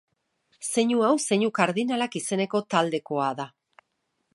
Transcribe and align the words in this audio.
Zeinu 0.67 1.03
hau 1.07 1.11
zeinu 1.27 1.51
kardinalak 1.59 2.19
izeneko 2.21 2.63
taldekoa 2.77 3.31
da. 3.43 3.51